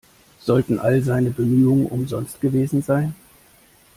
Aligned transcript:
Sollten 0.39 0.79
all 0.79 1.03
seine 1.03 1.29
Bemühungen 1.29 1.85
umsonst 1.85 2.41
gewesen 2.41 2.81
sein? 2.81 3.13